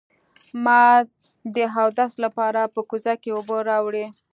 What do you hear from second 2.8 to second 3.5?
کوزه کې